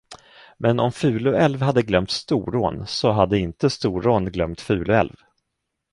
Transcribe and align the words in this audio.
Men 0.57 0.79
om 0.79 0.91
Fuluälv 0.91 1.61
hade 1.61 1.81
glömt 1.81 2.11
Storån, 2.11 2.87
så 2.87 3.11
hade 3.11 3.37
inte 3.39 3.69
Storån 3.69 4.25
glömt 4.25 4.61
Fuluälv. 4.61 5.15